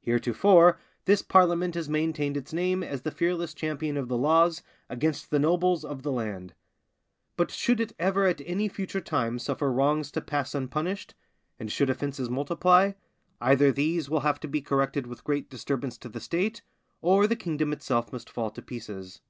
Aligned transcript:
Heretofore 0.00 0.78
this 1.06 1.22
parliament 1.22 1.74
has 1.74 1.88
maintained 1.88 2.36
its 2.36 2.52
name 2.52 2.82
as 2.82 3.00
the 3.00 3.10
fearless 3.10 3.54
champion 3.54 3.96
of 3.96 4.08
the 4.08 4.18
laws 4.18 4.62
against 4.90 5.30
the 5.30 5.38
nobles 5.38 5.82
of 5.82 6.02
the 6.02 6.12
land; 6.12 6.52
but 7.38 7.50
should 7.50 7.80
it 7.80 7.94
ever 7.98 8.26
at 8.26 8.42
any 8.44 8.68
future 8.68 9.00
time 9.00 9.38
suffer 9.38 9.72
wrongs 9.72 10.10
to 10.12 10.20
pass 10.20 10.54
unpunished, 10.54 11.14
and 11.58 11.72
should 11.72 11.88
offences 11.88 12.28
multiply, 12.28 12.92
either 13.40 13.72
these 13.72 14.10
will 14.10 14.20
have 14.20 14.38
to 14.40 14.46
be 14.46 14.60
corrected 14.60 15.06
with 15.06 15.24
great 15.24 15.48
disturbance 15.48 15.96
to 15.96 16.10
the 16.10 16.20
State, 16.20 16.60
or 17.00 17.26
the 17.26 17.34
kingdom 17.34 17.72
itself 17.72 18.12
must 18.12 18.28
fall 18.28 18.50
to 18.50 18.60
pieces. 18.60 19.22